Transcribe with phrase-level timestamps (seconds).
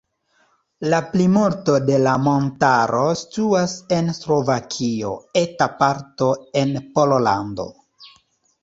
[0.93, 5.15] La plimulto de la montaro situas en Slovakio,
[5.47, 6.33] eta parto
[6.65, 7.71] en Pollando.